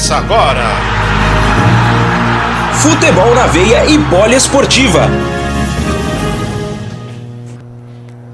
[0.00, 0.64] Começa agora!
[2.76, 5.06] Futebol na veia e poliesportiva.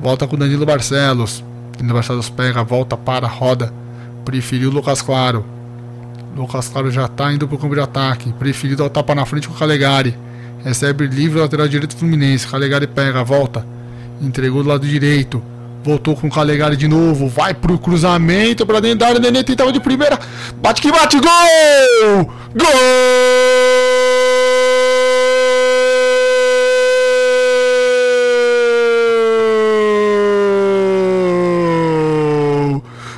[0.00, 1.44] Volta com Danilo Barcelos.
[1.78, 3.72] Danilo Barcelos pega, volta para, roda.
[4.24, 5.44] Preferiu o Lucas Claro.
[6.34, 8.32] Lucas Claro já está indo para o campo de ataque.
[8.32, 10.18] Preferiu dar o tapa na frente com o Calegari.
[10.64, 12.44] Recebe livre lateral direito Fluminense.
[12.44, 13.64] Calegari pega, volta.
[14.20, 15.40] Entregou do lado direito.
[15.84, 17.28] Voltou com o Calegari de novo.
[17.28, 19.20] Vai pro cruzamento para dentro da área.
[19.20, 20.18] Nenê tentava de primeira.
[20.56, 21.18] Bate que bate.
[21.18, 22.30] Gol!
[22.54, 22.68] Gol!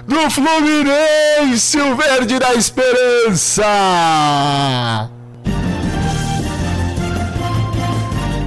[0.07, 3.65] Do Fluminense, o verde da esperança!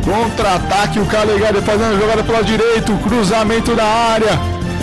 [0.07, 4.39] Contra-ataque, o Calegari fazendo a jogada pela direita, cruzamento na área.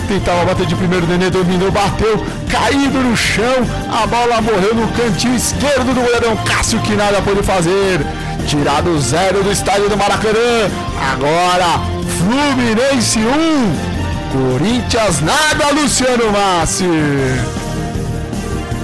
[0.07, 3.65] Tentava bater de primeiro, Nenê dominou, bateu, caído no chão.
[3.91, 8.01] A bola morreu no cantinho esquerdo do goleirão Cássio, que nada pôde fazer.
[8.47, 10.69] Tirado zero do estádio do Maracanã.
[11.11, 11.79] Agora,
[12.19, 16.85] Fluminense 1, Corinthians nada, Luciano Massi.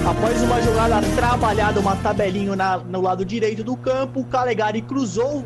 [0.04, 5.44] Após uma jogada trabalhada, uma tabelinha na, no lado direito do campo, o Calegari cruzou.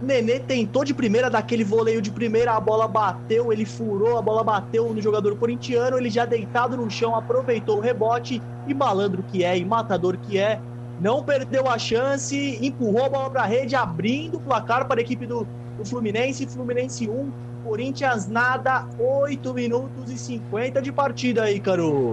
[0.00, 4.44] Nenê tentou de primeira, daquele voleio de primeira, a bola bateu, ele furou, a bola
[4.44, 9.42] bateu no jogador corintiano, ele já deitado no chão, aproveitou o rebote e malandro que
[9.42, 10.60] é, e matador que é,
[11.00, 15.02] não perdeu a chance, empurrou a bola para a rede, abrindo o placar para a
[15.02, 15.46] equipe do,
[15.76, 17.30] do Fluminense, Fluminense 1,
[17.64, 22.12] Corinthians nada, 8 minutos e 50 de partida aí, Caro.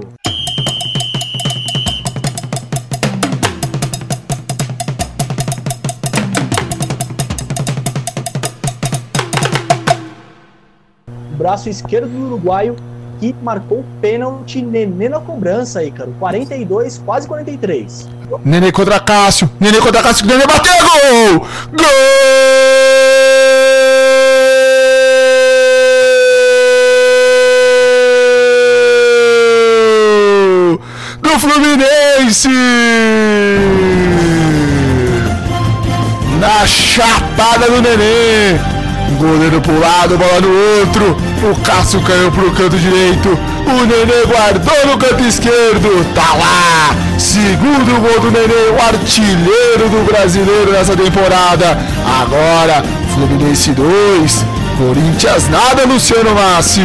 [11.35, 12.75] Braço esquerdo do uruguaio
[13.19, 16.09] que marcou pênalti Nenê na cobrança aí, cara.
[16.19, 18.07] 42, quase 43.
[18.43, 19.49] Nenê contra Cássio.
[19.59, 20.25] Nenê contra Cássio.
[20.25, 20.73] Nenê bateu.
[20.73, 21.47] Gol!
[21.71, 21.85] Gol!
[31.21, 32.49] Do Fluminense!
[36.39, 38.74] Na chapada do Nenê.
[39.15, 41.17] Goleiro pro lado, bola no outro.
[41.49, 43.29] O Cássio caiu pro canto direito.
[43.65, 46.05] O Nenê guardou no canto esquerdo.
[46.13, 46.95] Tá lá.
[47.17, 51.77] Segundo gol do Nenê, o artilheiro do brasileiro nessa temporada.
[52.21, 52.83] Agora,
[53.13, 54.45] Fluminense 2,
[54.77, 56.81] Corinthians nada, Luciano Massi.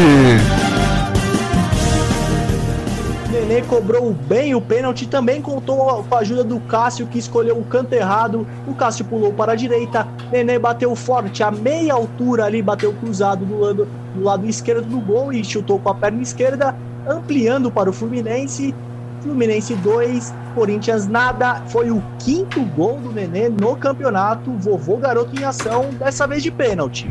[3.31, 7.65] Nenê cobrou bem o pênalti, também contou com a ajuda do Cássio, que escolheu o
[7.65, 8.45] canto errado.
[8.67, 13.45] O Cássio pulou para a direita, Nenê bateu forte, a meia altura ali, bateu cruzado
[13.45, 16.75] do lado, do lado esquerdo do gol e chutou com a perna esquerda,
[17.09, 18.75] ampliando para o Fluminense.
[19.23, 21.63] Fluminense 2, Corinthians nada.
[21.69, 24.51] Foi o quinto gol do Nenê no campeonato.
[24.59, 27.09] Vovô garoto em ação, dessa vez de pênalti.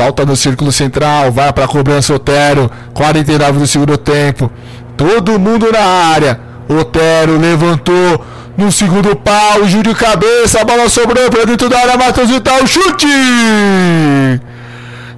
[0.00, 4.50] Falta no círculo central, vai para cobrança Otero, 49 do segundo tempo.
[4.96, 6.40] Todo mundo na área.
[6.66, 8.24] Otero levantou
[8.56, 13.06] no segundo pau, Júlio cabeça, a bola sobrou para dentro da área, Matheus Vital, chute!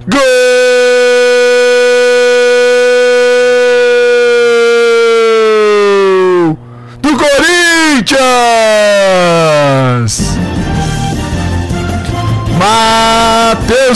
[0.05, 0.19] Gol!
[7.01, 9.62] Do Corinthians!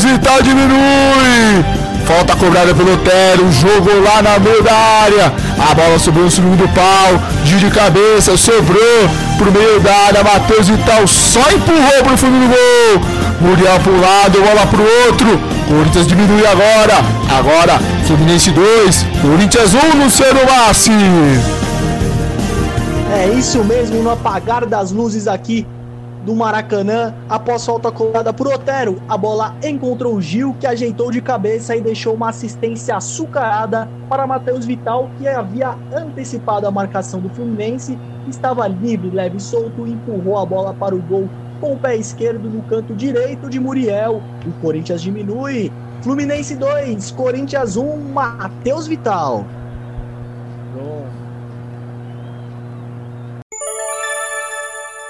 [0.03, 1.65] Vital diminui.
[2.05, 3.51] Falta cobrada pelo Otero.
[3.51, 5.33] Jogou lá na meio da área.
[5.59, 7.21] A bola subiu no segundo pau.
[7.43, 8.37] Giro de cabeça.
[8.37, 10.23] Sobrou pro meio da área.
[10.23, 13.01] Matheus Vital só empurrou pro fundo do gol.
[13.41, 14.41] Muriel pro lado.
[14.41, 15.39] Bola pro outro.
[15.67, 17.03] Corinthians diminui agora.
[17.37, 19.05] Agora, Fluminense 2.
[19.21, 20.03] Corinthians 1.
[20.03, 20.91] Luciano Massi.
[23.13, 25.65] É isso mesmo, no apagar das luzes aqui
[26.27, 31.21] do Maracanã, após falta cobrada por Otero, a bola encontrou o Gil, que ajeitou de
[31.21, 37.29] cabeça e deixou uma assistência açucarada para Matheus Vital, que havia antecipado a marcação do
[37.29, 37.97] Fluminense,
[38.27, 41.29] estava livre, leve e solto e empurrou a bola para o gol
[41.61, 44.21] com o pé esquerdo no canto direito de Muriel.
[44.45, 45.71] O Corinthians diminui.
[46.03, 49.45] Fluminense 2, Corinthians 1, Matheus Vital.